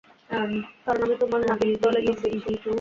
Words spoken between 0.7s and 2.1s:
কারণ আমি তোমার নাবিক দলে